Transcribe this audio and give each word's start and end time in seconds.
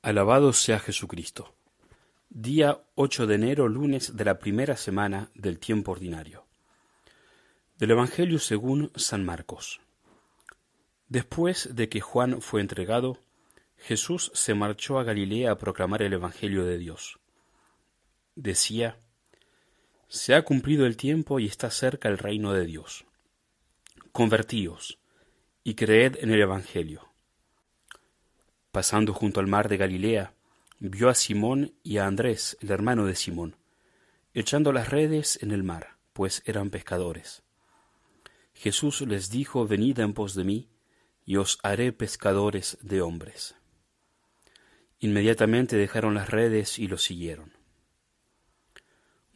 Alabado 0.00 0.52
sea 0.52 0.78
Jesucristo. 0.78 1.56
Día 2.30 2.80
8 2.94 3.26
de 3.26 3.34
enero, 3.34 3.66
lunes 3.66 4.16
de 4.16 4.24
la 4.24 4.38
primera 4.38 4.76
semana 4.76 5.28
del 5.34 5.58
tiempo 5.58 5.90
ordinario. 5.90 6.46
Del 7.78 7.90
Evangelio 7.90 8.38
según 8.38 8.92
San 8.94 9.24
Marcos. 9.24 9.80
Después 11.08 11.70
de 11.74 11.88
que 11.88 12.00
Juan 12.00 12.40
fue 12.40 12.60
entregado, 12.60 13.18
Jesús 13.76 14.30
se 14.34 14.54
marchó 14.54 15.00
a 15.00 15.04
Galilea 15.04 15.50
a 15.50 15.58
proclamar 15.58 16.02
el 16.02 16.12
Evangelio 16.12 16.64
de 16.64 16.78
Dios. 16.78 17.18
Decía, 18.36 19.00
Se 20.06 20.32
ha 20.36 20.42
cumplido 20.42 20.86
el 20.86 20.96
tiempo 20.96 21.40
y 21.40 21.46
está 21.46 21.72
cerca 21.72 22.08
el 22.08 22.18
reino 22.18 22.52
de 22.52 22.66
Dios. 22.66 23.04
Convertíos 24.12 25.00
y 25.64 25.74
creed 25.74 26.18
en 26.20 26.30
el 26.30 26.40
Evangelio. 26.40 27.07
Pasando 28.72 29.14
junto 29.14 29.40
al 29.40 29.46
mar 29.46 29.68
de 29.68 29.76
Galilea, 29.76 30.34
vio 30.78 31.08
a 31.08 31.14
Simón 31.14 31.74
y 31.82 31.98
a 31.98 32.06
Andrés, 32.06 32.56
el 32.60 32.70
hermano 32.70 33.06
de 33.06 33.14
Simón, 33.14 33.56
echando 34.34 34.72
las 34.72 34.90
redes 34.90 35.38
en 35.42 35.50
el 35.50 35.62
mar, 35.62 35.96
pues 36.12 36.42
eran 36.44 36.70
pescadores. 36.70 37.42
Jesús 38.52 39.00
les 39.02 39.30
dijo, 39.30 39.66
Venid 39.66 40.00
en 40.00 40.14
pos 40.14 40.34
de 40.34 40.44
mí, 40.44 40.68
y 41.24 41.36
os 41.36 41.58
haré 41.62 41.92
pescadores 41.92 42.78
de 42.82 43.02
hombres. 43.02 43.54
Inmediatamente 44.98 45.76
dejaron 45.76 46.14
las 46.14 46.30
redes 46.30 46.78
y 46.78 46.88
lo 46.88 46.98
siguieron. 46.98 47.52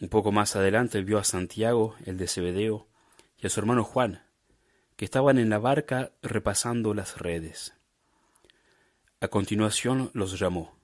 Un 0.01 0.09
poco 0.09 0.33
más 0.33 0.57
adelante 0.57 1.03
vio 1.03 1.19
a 1.19 1.25
Santiago, 1.25 1.95
el 2.05 2.17
de 2.17 2.27
Zebedeo, 2.27 2.89
y 3.39 3.47
a 3.47 3.51
su 3.51 3.61
hermano 3.61 3.85
Juan, 3.85 4.25
que 4.97 5.05
estaban 5.05 5.39
en 5.39 5.51
la 5.51 5.59
barca 5.59 6.13
repasando 6.23 6.95
las 6.95 7.19
redes. 7.19 7.75
A 9.23 9.29
continuación 9.29 10.11
los 10.15 10.37
llamó. 10.37 10.77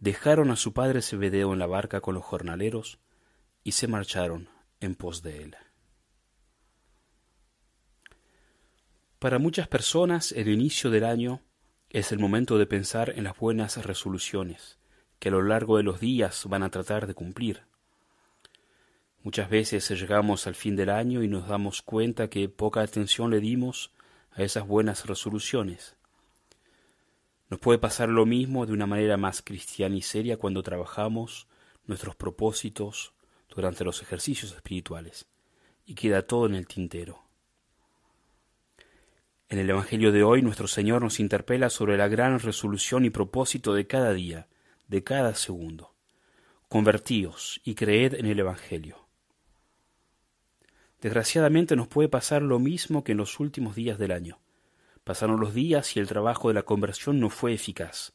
Dejaron 0.00 0.50
a 0.50 0.56
su 0.56 0.72
padre 0.72 1.02
Zebedeo 1.02 1.52
en 1.52 1.60
la 1.60 1.68
barca 1.68 2.00
con 2.00 2.16
los 2.16 2.24
jornaleros 2.24 2.98
y 3.62 3.72
se 3.72 3.86
marcharon 3.86 4.48
en 4.80 4.96
pos 4.96 5.22
de 5.22 5.44
él. 5.44 5.56
Para 9.20 9.38
muchas 9.38 9.68
personas 9.68 10.32
el 10.32 10.48
inicio 10.48 10.90
del 10.90 11.04
año 11.04 11.42
es 11.90 12.10
el 12.10 12.18
momento 12.18 12.58
de 12.58 12.66
pensar 12.66 13.10
en 13.10 13.22
las 13.22 13.38
buenas 13.38 13.76
resoluciones 13.86 14.80
que 15.20 15.28
a 15.28 15.32
lo 15.32 15.42
largo 15.42 15.76
de 15.76 15.84
los 15.84 16.00
días 16.00 16.44
van 16.48 16.64
a 16.64 16.70
tratar 16.70 17.06
de 17.06 17.14
cumplir. 17.14 17.62
Muchas 19.22 19.48
veces 19.48 19.88
llegamos 19.90 20.48
al 20.48 20.56
fin 20.56 20.74
del 20.74 20.90
año 20.90 21.22
y 21.22 21.28
nos 21.28 21.46
damos 21.46 21.82
cuenta 21.82 22.28
que 22.28 22.48
poca 22.48 22.80
atención 22.80 23.30
le 23.30 23.38
dimos 23.38 23.92
a 24.32 24.42
esas 24.42 24.66
buenas 24.66 25.06
resoluciones 25.06 25.94
nos 27.52 27.60
puede 27.60 27.78
pasar 27.78 28.08
lo 28.08 28.24
mismo 28.24 28.64
de 28.64 28.72
una 28.72 28.86
manera 28.86 29.18
más 29.18 29.42
cristiana 29.42 29.94
y 29.94 30.00
seria 30.00 30.38
cuando 30.38 30.62
trabajamos 30.62 31.48
nuestros 31.84 32.16
propósitos 32.16 33.12
durante 33.54 33.84
los 33.84 34.00
ejercicios 34.00 34.52
espirituales 34.52 35.26
y 35.84 35.94
queda 35.94 36.22
todo 36.22 36.46
en 36.46 36.54
el 36.54 36.66
tintero. 36.66 37.22
En 39.50 39.58
el 39.58 39.68
Evangelio 39.68 40.12
de 40.12 40.22
hoy 40.22 40.40
nuestro 40.40 40.66
Señor 40.66 41.02
nos 41.02 41.20
interpela 41.20 41.68
sobre 41.68 41.98
la 41.98 42.08
gran 42.08 42.38
resolución 42.38 43.04
y 43.04 43.10
propósito 43.10 43.74
de 43.74 43.86
cada 43.86 44.14
día, 44.14 44.48
de 44.88 45.04
cada 45.04 45.34
segundo. 45.34 45.94
Convertíos 46.70 47.60
y 47.64 47.74
creed 47.74 48.14
en 48.14 48.24
el 48.24 48.40
Evangelio. 48.40 48.96
Desgraciadamente 51.02 51.76
nos 51.76 51.88
puede 51.88 52.08
pasar 52.08 52.40
lo 52.40 52.58
mismo 52.58 53.04
que 53.04 53.12
en 53.12 53.18
los 53.18 53.40
últimos 53.40 53.74
días 53.74 53.98
del 53.98 54.12
año. 54.12 54.38
Pasaron 55.04 55.40
los 55.40 55.54
días 55.54 55.96
y 55.96 56.00
el 56.00 56.06
trabajo 56.06 56.48
de 56.48 56.54
la 56.54 56.62
conversión 56.62 57.20
no 57.20 57.30
fue 57.30 57.52
eficaz. 57.52 58.12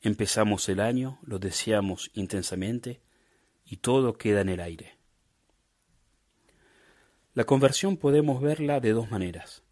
Empezamos 0.00 0.68
el 0.68 0.80
año, 0.80 1.18
lo 1.22 1.38
deseamos 1.38 2.10
intensamente 2.14 3.00
y 3.64 3.76
todo 3.78 4.16
queda 4.16 4.40
en 4.40 4.48
el 4.48 4.60
aire. 4.60 4.98
La 7.34 7.44
conversión 7.44 7.96
podemos 7.96 8.40
verla 8.40 8.80
de 8.80 8.92
dos 8.92 9.10
maneras. 9.10 9.62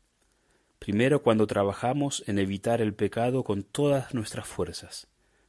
Primero, 0.79 1.23
cuando 1.23 1.47
trabajamos 1.47 2.23
en 2.27 2.39
evitar 2.39 2.81
el 2.81 2.95
pecado 2.95 3.43
con 3.43 3.65
todas 3.65 4.15
nuestras 4.15 4.47
fuerzas, 4.47 5.09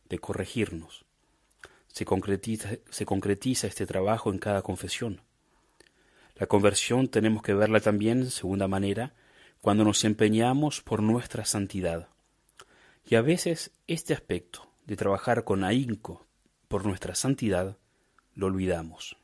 de 0.09 0.19
corregirnos. 0.19 1.05
Se 1.87 2.05
concretiza, 2.05 3.67
este 3.67 3.85
trabajo 3.85 4.31
en 4.31 4.39
cada 4.39 4.61
confesión. 4.61 5.21
La 6.35 6.47
conversión 6.47 7.07
tenemos 7.07 7.43
que 7.43 7.53
verla 7.53 7.79
también, 7.79 8.29
segunda 8.29 8.67
manera, 8.67 9.15
cuando 9.67 9.83
nos 9.83 10.05
empeñamos 10.05 10.79
por 10.79 11.03
nuestra 11.03 11.43
santidad. 11.43 12.07
Y 13.05 13.15
a 13.15 13.21
veces 13.21 13.71
este 13.85 14.13
aspecto 14.13 14.71
de 14.85 14.95
trabajar 14.95 15.43
con 15.43 15.65
ahínco 15.65 16.25
por 16.69 16.85
nuestra 16.85 17.15
santidad 17.15 17.75
lo 18.33 18.45
olvidamos. 18.45 19.17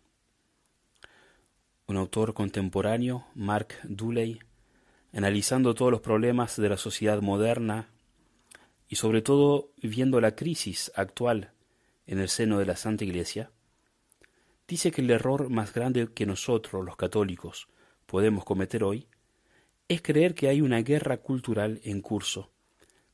Un 1.87 1.95
autor 1.95 2.33
contemporáneo, 2.33 3.25
Mark 3.35 3.75
Dooley, 3.83 4.39
analizando 5.13 5.73
todos 5.75 5.93
los 5.93 6.01
problemas 6.01 6.57
de 6.57 6.67
la 6.67 6.77
sociedad 6.77 7.21
moderna 7.21 7.87
y 8.89 8.97
sobre 8.97 9.21
todo 9.21 9.71
viendo 9.81 10.19
la 10.19 10.35
crisis 10.35 10.91
actual 10.97 11.53
en 12.05 12.19
el 12.19 12.27
seno 12.27 12.59
de 12.59 12.65
la 12.65 12.75
Santa 12.75 13.05
Iglesia, 13.05 13.49
dice 14.67 14.91
que 14.91 14.99
el 14.99 15.11
error 15.11 15.49
más 15.49 15.73
grande 15.73 16.09
que 16.13 16.25
nosotros, 16.25 16.83
los 16.83 16.97
católicos, 16.97 17.69
podemos 18.07 18.43
cometer 18.43 18.83
hoy 18.83 19.07
es 19.87 20.01
creer 20.01 20.33
que 20.33 20.47
hay 20.47 20.61
una 20.61 20.81
guerra 20.81 21.17
cultural 21.17 21.81
en 21.83 22.01
curso 22.01 22.51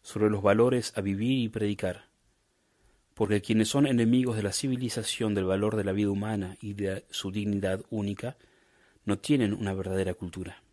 sobre 0.01 0.29
los 0.29 0.41
valores 0.41 0.93
a 0.95 1.01
vivir 1.01 1.39
y 1.39 1.49
predicar, 1.49 2.09
porque 3.13 3.41
quienes 3.41 3.67
son 3.67 3.85
enemigos 3.85 4.35
de 4.35 4.43
la 4.43 4.53
civilización 4.53 5.33
del 5.33 5.45
valor 5.45 5.75
de 5.75 5.83
la 5.83 5.91
vida 5.91 6.09
humana 6.09 6.57
y 6.61 6.73
de 6.73 7.05
su 7.09 7.31
dignidad 7.31 7.81
única, 7.89 8.37
no 9.05 9.17
tienen 9.17 9.53
una 9.53 9.73
verdadera 9.73 10.13
cultura. 10.13 10.63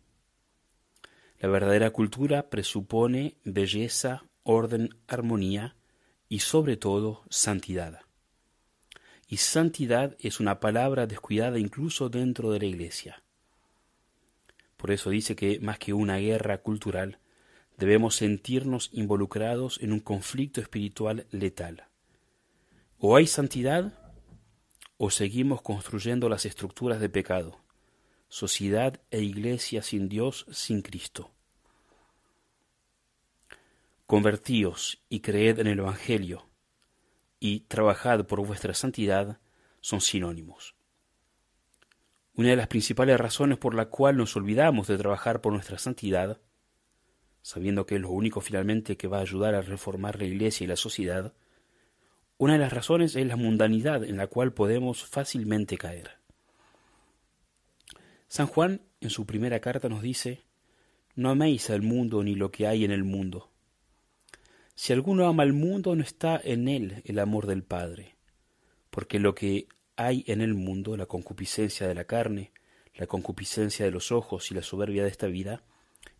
La 1.39 1.49
verdadera 1.49 1.91
cultura 1.91 2.49
presupone 2.49 3.35
belleza, 3.43 4.23
orden, 4.43 4.95
armonía 5.07 5.75
y 6.29 6.39
sobre 6.39 6.77
todo 6.77 7.23
santidad. 7.29 8.01
Y 9.27 9.37
santidad 9.37 10.15
es 10.19 10.39
una 10.39 10.59
palabra 10.59 11.05
descuidada 11.05 11.59
incluso 11.59 12.09
dentro 12.09 12.51
de 12.51 12.59
la 12.59 12.65
Iglesia. 12.65 13.23
Por 14.77 14.91
eso 14.91 15.09
dice 15.09 15.35
que 15.35 15.59
más 15.59 15.79
que 15.79 15.93
una 15.93 16.17
guerra 16.17 16.59
cultural, 16.59 17.19
debemos 17.77 18.15
sentirnos 18.15 18.89
involucrados 18.93 19.79
en 19.81 19.91
un 19.91 19.99
conflicto 19.99 20.61
espiritual 20.61 21.27
letal. 21.31 21.87
O 22.99 23.15
hay 23.15 23.27
santidad 23.27 23.93
o 24.97 25.11
seguimos 25.11 25.61
construyendo 25.61 26.29
las 26.29 26.45
estructuras 26.45 26.99
de 26.99 27.09
pecado, 27.09 27.59
sociedad 28.29 28.99
e 29.11 29.21
iglesia 29.21 29.83
sin 29.83 30.09
Dios, 30.09 30.45
sin 30.51 30.81
Cristo. 30.81 31.31
Convertíos 34.07 35.03
y 35.09 35.19
creed 35.19 35.59
en 35.59 35.67
el 35.67 35.79
Evangelio, 35.79 36.47
y 37.39 37.61
trabajad 37.61 38.25
por 38.25 38.45
vuestra 38.45 38.73
santidad 38.73 39.39
son 39.81 40.01
sinónimos. 40.01 40.76
Una 42.37 42.49
de 42.49 42.55
las 42.55 42.67
principales 42.67 43.19
razones 43.19 43.57
por 43.57 43.73
la 43.73 43.85
cual 43.85 44.15
nos 44.15 44.35
olvidamos 44.35 44.87
de 44.87 44.97
trabajar 44.97 45.41
por 45.41 45.53
nuestra 45.53 45.79
santidad, 45.79 46.39
sabiendo 47.41 47.87
que 47.87 47.95
es 47.95 48.01
lo 48.01 48.11
único 48.11 48.41
finalmente 48.41 48.95
que 48.95 49.07
va 49.07 49.17
a 49.17 49.21
ayudar 49.21 49.55
a 49.55 49.61
reformar 49.61 50.19
la 50.19 50.25
Iglesia 50.25 50.63
y 50.63 50.67
la 50.67 50.75
sociedad, 50.75 51.33
una 52.37 52.53
de 52.53 52.59
las 52.59 52.71
razones 52.71 53.15
es 53.15 53.25
la 53.25 53.37
mundanidad 53.37 54.03
en 54.03 54.17
la 54.17 54.27
cual 54.27 54.53
podemos 54.53 55.03
fácilmente 55.03 55.79
caer. 55.79 56.11
San 58.27 58.45
Juan 58.45 58.81
en 59.01 59.09
su 59.09 59.25
primera 59.25 59.59
carta 59.59 59.89
nos 59.89 60.03
dice, 60.03 60.43
No 61.15 61.31
améis 61.31 61.71
al 61.71 61.81
mundo 61.81 62.23
ni 62.23 62.35
lo 62.35 62.51
que 62.51 62.67
hay 62.67 62.85
en 62.85 62.91
el 62.91 63.03
mundo. 63.03 63.49
Si 64.75 64.93
alguno 64.93 65.25
ama 65.25 65.41
al 65.41 65.53
mundo, 65.53 65.95
no 65.95 66.03
está 66.03 66.39
en 66.43 66.67
él 66.67 67.01
el 67.05 67.17
amor 67.17 67.47
del 67.47 67.63
Padre, 67.63 68.15
porque 68.91 69.17
lo 69.17 69.33
que 69.33 69.67
hay 69.97 70.23
en 70.27 70.41
el 70.41 70.53
mundo 70.53 70.95
la 70.95 71.07
concupiscencia 71.07 71.87
de 71.87 71.95
la 71.95 72.05
carne, 72.05 72.53
la 72.95 73.07
concupiscencia 73.07 73.83
de 73.83 73.91
los 73.91 74.11
ojos 74.11 74.51
y 74.51 74.53
la 74.53 74.61
soberbia 74.61 75.03
de 75.03 75.09
esta 75.09 75.27
vida, 75.27 75.63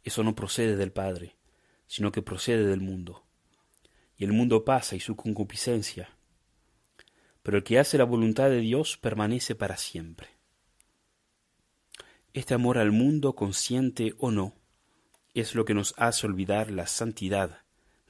eso 0.03 0.23
no 0.23 0.35
procede 0.35 0.75
del 0.75 0.91
Padre, 0.91 1.35
sino 1.85 2.11
que 2.11 2.21
procede 2.21 2.65
del 2.65 2.81
mundo. 2.81 3.23
Y 4.17 4.25
el 4.25 4.33
mundo 4.33 4.65
pasa 4.65 4.95
y 4.95 4.99
su 4.99 5.15
concupiscencia, 5.15 6.09
pero 7.43 7.57
el 7.57 7.63
que 7.63 7.79
hace 7.79 7.97
la 7.97 8.03
voluntad 8.03 8.49
de 8.49 8.59
Dios 8.59 8.97
permanece 8.97 9.55
para 9.55 9.77
siempre. 9.77 10.27
Este 12.33 12.53
amor 12.53 12.77
al 12.77 12.91
mundo, 12.91 13.35
consciente 13.35 14.15
o 14.17 14.31
no, 14.31 14.53
es 15.33 15.55
lo 15.55 15.65
que 15.65 15.73
nos 15.73 15.93
hace 15.97 16.25
olvidar 16.25 16.71
la 16.71 16.87
santidad 16.87 17.61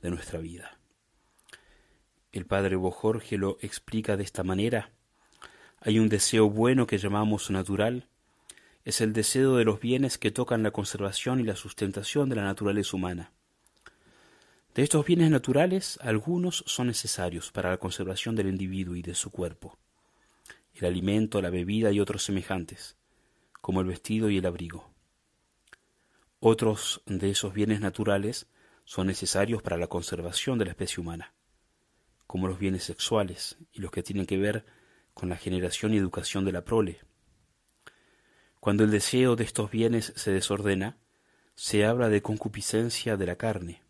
de 0.01 0.09
nuestra 0.09 0.39
vida. 0.39 0.79
El 2.31 2.45
padre 2.45 2.77
Bojorge 2.77 3.37
lo 3.37 3.57
explica 3.61 4.17
de 4.17 4.23
esta 4.23 4.43
manera 4.43 4.91
hay 5.79 5.99
un 5.99 6.09
deseo 6.09 6.49
bueno 6.49 6.87
que 6.87 6.97
llamamos 6.97 7.49
natural, 7.51 8.07
es 8.83 9.01
el 9.01 9.13
deseo 9.13 9.57
de 9.57 9.65
los 9.65 9.79
bienes 9.79 10.17
que 10.17 10.31
tocan 10.31 10.63
la 10.63 10.71
conservación 10.71 11.39
y 11.39 11.43
la 11.43 11.55
sustentación 11.55 12.29
de 12.29 12.37
la 12.37 12.43
naturaleza 12.43 12.95
humana. 12.95 13.31
De 14.73 14.83
estos 14.83 15.05
bienes 15.05 15.29
naturales, 15.29 15.99
algunos 16.01 16.63
son 16.67 16.87
necesarios 16.87 17.51
para 17.51 17.71
la 17.71 17.77
conservación 17.77 18.35
del 18.35 18.47
individuo 18.47 18.95
y 18.95 19.01
de 19.01 19.15
su 19.15 19.31
cuerpo, 19.31 19.77
el 20.75 20.85
alimento, 20.85 21.41
la 21.41 21.49
bebida 21.49 21.91
y 21.91 21.99
otros 21.99 22.23
semejantes, 22.23 22.95
como 23.61 23.81
el 23.81 23.87
vestido 23.87 24.29
y 24.29 24.37
el 24.37 24.45
abrigo. 24.45 24.89
Otros 26.39 27.01
de 27.07 27.31
esos 27.31 27.53
bienes 27.53 27.81
naturales 27.81 28.47
son 28.85 29.07
necesarios 29.07 29.61
para 29.61 29.77
la 29.77 29.87
conservación 29.87 30.59
de 30.59 30.65
la 30.65 30.71
especie 30.71 31.01
humana, 31.01 31.33
como 32.27 32.47
los 32.47 32.59
bienes 32.59 32.83
sexuales 32.83 33.57
y 33.73 33.81
los 33.81 33.91
que 33.91 34.03
tienen 34.03 34.25
que 34.25 34.37
ver 34.37 34.65
con 35.17 35.29
la 35.29 35.35
generación 35.35 35.95
y 35.95 35.97
educación 35.97 36.45
de 36.45 36.51
la 36.51 36.63
prole. 36.63 36.99
Cuando 38.59 38.83
el 38.83 38.91
deseo 38.91 39.35
de 39.35 39.45
estos 39.45 39.71
bienes 39.71 40.13
se 40.15 40.31
desordena, 40.31 40.97
se 41.55 41.85
habla 41.85 42.07
de 42.07 42.21
concupiscencia 42.21 43.17
de 43.17 43.25
la 43.25 43.35
carne. 43.35 43.81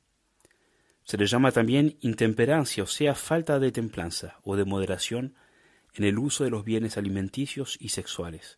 Se 1.04 1.18
le 1.18 1.26
llama 1.26 1.52
también 1.52 1.98
intemperancia, 2.00 2.84
o 2.84 2.88
sea, 2.88 3.14
falta 3.14 3.60
de 3.60 3.74
templanza 3.74 4.40
o 4.44 4.56
de 4.56 4.64
moderación 4.64 5.36
en 5.96 6.06
el 6.06 6.18
uso 6.18 6.46
de 6.46 6.50
los 6.50 6.64
bienes 6.64 6.98
alimenticios 6.98 7.78
y 7.78 7.90
sexuales. 7.90 8.58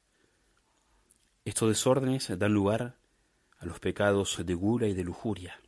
Estos 1.45 1.69
desórdenes 1.69 2.29
dan 2.37 2.53
lugar 2.53 2.97
a 3.57 3.65
los 3.65 3.79
pecados 3.79 4.45
de 4.45 4.53
gula 4.53 4.85
y 4.85 4.93
de 4.93 5.03
lujuria. 5.03 5.59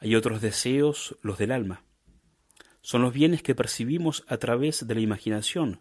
Hay 0.00 0.14
otros 0.14 0.42
deseos, 0.42 1.16
los 1.22 1.38
del 1.38 1.52
alma. 1.52 1.87
Son 2.80 3.02
los 3.02 3.12
bienes 3.12 3.42
que 3.42 3.54
percibimos 3.54 4.24
a 4.28 4.38
través 4.38 4.86
de 4.86 4.94
la 4.94 5.00
imaginación, 5.00 5.80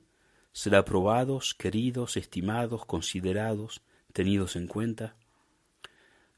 ser 0.52 0.76
aprobados, 0.76 1.54
queridos, 1.54 2.18
estimados, 2.18 2.86
considerados, 2.86 3.82
tenidos 4.14 4.56
en 4.56 4.68
cuenta. 4.68 5.16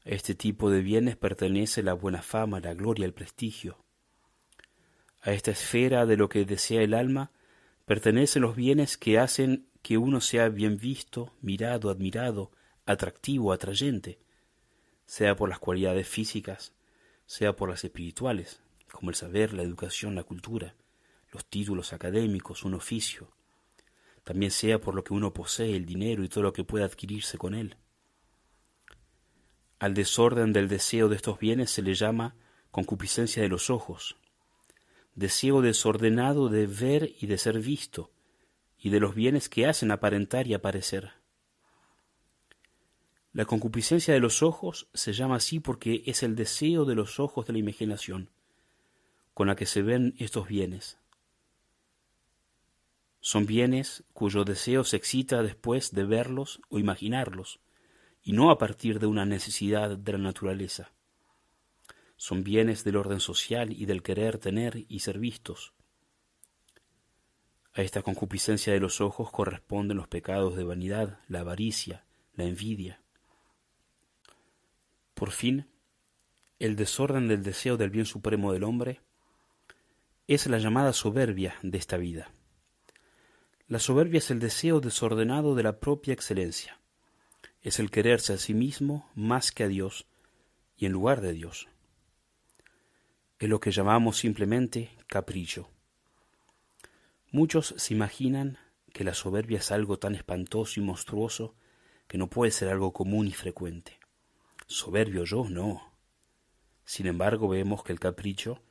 A 0.04 0.10
este 0.10 0.34
tipo 0.34 0.70
de 0.70 0.82
bienes 0.82 1.16
pertenece 1.16 1.82
la 1.82 1.94
buena 1.94 2.22
fama, 2.22 2.60
la 2.60 2.74
gloria, 2.74 3.06
el 3.06 3.14
prestigio. 3.14 3.78
A 5.22 5.32
esta 5.32 5.50
esfera 5.50 6.06
de 6.06 6.16
lo 6.16 6.28
que 6.28 6.44
desea 6.44 6.82
el 6.82 6.94
alma 6.94 7.30
pertenecen 7.84 8.42
los 8.42 8.56
bienes 8.56 8.96
que 8.96 9.18
hacen 9.18 9.66
que 9.82 9.98
uno 9.98 10.20
sea 10.20 10.48
bien 10.48 10.76
visto, 10.76 11.34
mirado, 11.40 11.90
admirado, 11.90 12.52
atractivo, 12.86 13.52
atrayente, 13.52 14.18
sea 15.06 15.34
por 15.36 15.48
las 15.48 15.58
cualidades 15.58 16.06
físicas, 16.06 16.72
sea 17.26 17.56
por 17.56 17.68
las 17.68 17.84
espirituales, 17.84 18.60
como 18.92 19.10
el 19.10 19.16
saber, 19.16 19.52
la 19.52 19.62
educación, 19.62 20.14
la 20.14 20.24
cultura, 20.24 20.74
los 21.32 21.46
títulos 21.46 21.92
académicos, 21.92 22.64
un 22.64 22.74
oficio, 22.74 23.30
también 24.24 24.50
sea 24.50 24.80
por 24.80 24.94
lo 24.94 25.04
que 25.04 25.14
uno 25.14 25.32
posee, 25.32 25.76
el 25.76 25.86
dinero 25.86 26.22
y 26.24 26.28
todo 26.28 26.44
lo 26.44 26.52
que 26.52 26.64
pueda 26.64 26.84
adquirirse 26.84 27.38
con 27.38 27.54
él. 27.54 27.76
Al 29.78 29.94
desorden 29.94 30.52
del 30.52 30.68
deseo 30.68 31.08
de 31.08 31.16
estos 31.16 31.38
bienes 31.38 31.70
se 31.70 31.82
le 31.82 31.94
llama 31.94 32.36
concupiscencia 32.70 33.42
de 33.42 33.48
los 33.48 33.70
ojos, 33.70 34.16
deseo 35.14 35.62
desordenado 35.62 36.48
de 36.48 36.66
ver 36.66 37.14
y 37.20 37.26
de 37.26 37.38
ser 37.38 37.58
visto, 37.60 38.10
y 38.78 38.90
de 38.90 39.00
los 39.00 39.14
bienes 39.14 39.48
que 39.48 39.66
hacen 39.66 39.90
aparentar 39.90 40.46
y 40.46 40.54
aparecer. 40.54 41.12
La 43.32 43.44
concupiscencia 43.44 44.12
de 44.12 44.20
los 44.20 44.42
ojos 44.42 44.88
se 44.92 45.12
llama 45.12 45.36
así 45.36 45.60
porque 45.60 46.02
es 46.06 46.22
el 46.22 46.34
deseo 46.34 46.84
de 46.84 46.94
los 46.94 47.20
ojos 47.20 47.46
de 47.46 47.52
la 47.52 47.58
imaginación, 47.60 48.30
con 49.40 49.46
la 49.46 49.56
que 49.56 49.64
se 49.64 49.80
ven 49.80 50.14
estos 50.18 50.46
bienes. 50.48 50.98
Son 53.20 53.46
bienes 53.46 54.04
cuyo 54.12 54.44
deseo 54.44 54.84
se 54.84 54.98
excita 54.98 55.42
después 55.42 55.92
de 55.92 56.04
verlos 56.04 56.60
o 56.68 56.78
imaginarlos, 56.78 57.58
y 58.22 58.32
no 58.32 58.50
a 58.50 58.58
partir 58.58 59.00
de 59.00 59.06
una 59.06 59.24
necesidad 59.24 59.96
de 59.96 60.12
la 60.12 60.18
naturaleza. 60.18 60.92
Son 62.16 62.44
bienes 62.44 62.84
del 62.84 62.96
orden 62.96 63.18
social 63.18 63.72
y 63.72 63.86
del 63.86 64.02
querer 64.02 64.36
tener 64.36 64.84
y 64.90 64.98
ser 64.98 65.18
vistos. 65.18 65.72
A 67.72 67.80
esta 67.80 68.02
concupiscencia 68.02 68.74
de 68.74 68.80
los 68.80 69.00
ojos 69.00 69.30
corresponden 69.30 69.96
los 69.96 70.08
pecados 70.08 70.54
de 70.54 70.64
vanidad, 70.64 71.18
la 71.28 71.40
avaricia, 71.40 72.04
la 72.34 72.44
envidia. 72.44 73.00
Por 75.14 75.30
fin, 75.30 75.66
el 76.58 76.76
desorden 76.76 77.26
del 77.26 77.42
deseo 77.42 77.78
del 77.78 77.88
bien 77.88 78.04
supremo 78.04 78.52
del 78.52 78.64
hombre 78.64 79.00
es 80.34 80.46
la 80.46 80.58
llamada 80.58 80.92
soberbia 80.92 81.56
de 81.60 81.76
esta 81.76 81.96
vida. 81.96 82.30
La 83.66 83.80
soberbia 83.80 84.18
es 84.18 84.30
el 84.30 84.38
deseo 84.38 84.80
desordenado 84.80 85.56
de 85.56 85.64
la 85.64 85.80
propia 85.80 86.14
excelencia. 86.14 86.78
Es 87.62 87.80
el 87.80 87.90
quererse 87.90 88.34
a 88.34 88.38
sí 88.38 88.54
mismo 88.54 89.10
más 89.16 89.50
que 89.50 89.64
a 89.64 89.68
Dios 89.68 90.06
y 90.76 90.86
en 90.86 90.92
lugar 90.92 91.20
de 91.20 91.32
Dios. 91.32 91.66
Es 93.40 93.48
lo 93.48 93.58
que 93.58 93.72
llamamos 93.72 94.18
simplemente 94.18 94.92
capricho. 95.08 95.68
Muchos 97.32 97.74
se 97.76 97.92
imaginan 97.92 98.56
que 98.92 99.02
la 99.02 99.14
soberbia 99.14 99.58
es 99.58 99.72
algo 99.72 99.98
tan 99.98 100.14
espantoso 100.14 100.78
y 100.78 100.84
monstruoso 100.84 101.56
que 102.06 102.18
no 102.18 102.30
puede 102.30 102.52
ser 102.52 102.68
algo 102.68 102.92
común 102.92 103.26
y 103.26 103.32
frecuente. 103.32 103.98
Soberbio 104.68 105.24
yo, 105.24 105.48
no. 105.48 105.92
Sin 106.84 107.08
embargo, 107.08 107.48
vemos 107.48 107.82
que 107.82 107.92
el 107.92 107.98
capricho 107.98 108.62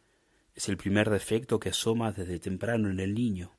es 0.59 0.67
el 0.67 0.75
primer 0.75 1.09
defecto 1.09 1.57
que 1.57 1.69
asoma 1.69 2.11
desde 2.11 2.37
temprano 2.37 2.89
en 2.89 2.99
el 2.99 3.13
niño. 3.13 3.55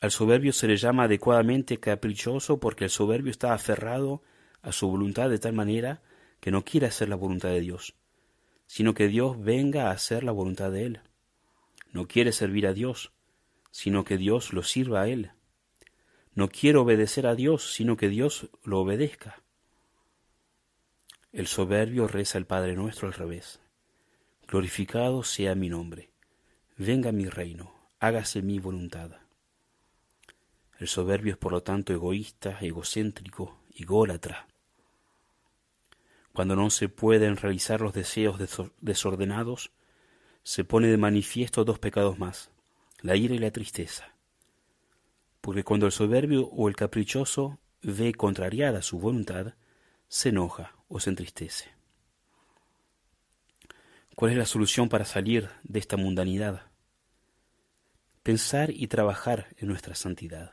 Al 0.00 0.10
soberbio 0.10 0.52
se 0.52 0.66
le 0.66 0.76
llama 0.76 1.04
adecuadamente 1.04 1.78
caprichoso 1.78 2.58
porque 2.58 2.82
el 2.82 2.90
soberbio 2.90 3.30
está 3.30 3.54
aferrado 3.54 4.24
a 4.62 4.72
su 4.72 4.88
voluntad 4.88 5.30
de 5.30 5.38
tal 5.38 5.52
manera 5.52 6.02
que 6.40 6.50
no 6.50 6.64
quiere 6.64 6.88
hacer 6.88 7.08
la 7.08 7.14
voluntad 7.14 7.50
de 7.50 7.60
Dios, 7.60 7.94
sino 8.66 8.94
que 8.94 9.06
Dios 9.06 9.40
venga 9.40 9.86
a 9.86 9.92
hacer 9.92 10.24
la 10.24 10.32
voluntad 10.32 10.72
de 10.72 10.86
Él. 10.86 11.00
No 11.92 12.08
quiere 12.08 12.32
servir 12.32 12.66
a 12.66 12.72
Dios, 12.72 13.12
sino 13.70 14.02
que 14.02 14.16
Dios 14.16 14.52
lo 14.52 14.64
sirva 14.64 15.02
a 15.02 15.08
Él. 15.08 15.30
No 16.34 16.48
quiere 16.48 16.78
obedecer 16.78 17.28
a 17.28 17.36
Dios, 17.36 17.72
sino 17.72 17.96
que 17.96 18.08
Dios 18.08 18.50
lo 18.64 18.80
obedezca. 18.80 19.40
El 21.30 21.46
soberbio 21.46 22.08
reza 22.08 22.38
el 22.38 22.46
Padre 22.46 22.74
nuestro 22.74 23.06
al 23.06 23.14
revés. 23.14 23.61
Glorificado 24.52 25.22
sea 25.22 25.54
mi 25.54 25.70
nombre. 25.70 26.10
Venga 26.76 27.10
mi 27.10 27.24
reino. 27.24 27.72
Hágase 28.00 28.42
mi 28.42 28.58
voluntad. 28.58 29.12
El 30.78 30.88
soberbio 30.88 31.32
es 31.32 31.38
por 31.38 31.52
lo 31.52 31.62
tanto 31.62 31.94
egoísta, 31.94 32.58
egocéntrico, 32.60 33.60
ególatra. 33.74 34.46
Cuando 36.34 36.54
no 36.54 36.68
se 36.68 36.90
pueden 36.90 37.38
realizar 37.38 37.80
los 37.80 37.94
deseos 37.94 38.38
desordenados, 38.82 39.70
se 40.42 40.64
pone 40.64 40.88
de 40.88 40.98
manifiesto 40.98 41.64
dos 41.64 41.78
pecados 41.78 42.18
más, 42.18 42.50
la 43.00 43.16
ira 43.16 43.34
y 43.34 43.38
la 43.38 43.52
tristeza. 43.52 44.14
Porque 45.40 45.64
cuando 45.64 45.86
el 45.86 45.92
soberbio 45.92 46.46
o 46.48 46.68
el 46.68 46.76
caprichoso 46.76 47.58
ve 47.80 48.12
contrariada 48.12 48.82
su 48.82 48.98
voluntad, 48.98 49.54
se 50.08 50.28
enoja 50.28 50.76
o 50.88 51.00
se 51.00 51.08
entristece. 51.08 51.81
¿Cuál 54.14 54.32
es 54.32 54.38
la 54.38 54.46
solución 54.46 54.88
para 54.88 55.04
salir 55.04 55.48
de 55.62 55.78
esta 55.78 55.96
mundanidad? 55.96 56.62
Pensar 58.22 58.70
y 58.70 58.86
trabajar 58.86 59.48
en 59.56 59.68
nuestra 59.68 59.94
santidad. 59.94 60.52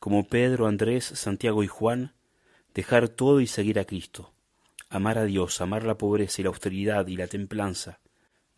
Como 0.00 0.28
Pedro, 0.28 0.66
Andrés, 0.66 1.04
Santiago 1.04 1.62
y 1.62 1.66
Juan, 1.66 2.14
dejar 2.74 3.08
todo 3.08 3.40
y 3.40 3.46
seguir 3.46 3.78
a 3.78 3.84
Cristo. 3.84 4.32
Amar 4.88 5.18
a 5.18 5.24
Dios, 5.24 5.60
amar 5.60 5.84
la 5.84 5.98
pobreza 5.98 6.40
y 6.40 6.44
la 6.44 6.48
austeridad 6.48 7.06
y 7.08 7.16
la 7.16 7.26
templanza. 7.26 8.00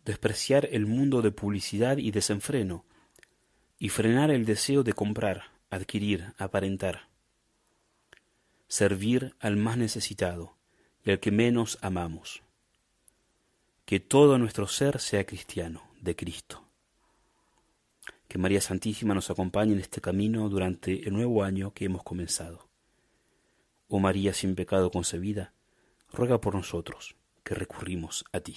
Despreciar 0.05 0.69
el 0.71 0.85
mundo 0.85 1.21
de 1.21 1.31
publicidad 1.31 1.97
y 1.97 2.11
desenfreno. 2.11 2.85
Y 3.77 3.89
frenar 3.89 4.31
el 4.31 4.45
deseo 4.45 4.83
de 4.83 4.93
comprar, 4.93 5.51
adquirir, 5.69 6.33
aparentar 6.37 7.11
servir 8.71 9.35
al 9.41 9.57
más 9.57 9.75
necesitado 9.75 10.55
y 11.03 11.11
al 11.11 11.19
que 11.19 11.29
menos 11.29 11.77
amamos. 11.81 12.41
Que 13.85 13.99
todo 13.99 14.37
nuestro 14.37 14.67
ser 14.67 14.99
sea 14.99 15.25
cristiano, 15.25 15.83
de 16.01 16.15
Cristo. 16.15 16.63
Que 18.27 18.37
María 18.37 18.61
Santísima 18.61 19.13
nos 19.13 19.29
acompañe 19.29 19.73
en 19.73 19.79
este 19.79 20.01
camino 20.01 20.47
durante 20.49 21.07
el 21.07 21.13
nuevo 21.13 21.43
año 21.43 21.73
que 21.73 21.85
hemos 21.85 22.03
comenzado. 22.03 22.69
Oh 23.87 23.99
María 23.99 24.33
sin 24.33 24.55
pecado 24.55 24.89
concebida, 24.89 25.53
ruega 26.11 26.39
por 26.39 26.55
nosotros 26.55 27.15
que 27.43 27.55
recurrimos 27.55 28.23
a 28.31 28.39
ti. 28.39 28.55